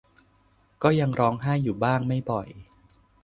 [0.83, 2.47] ก็ยังร้องไห้อยู่บ้าง ไม่บ่อย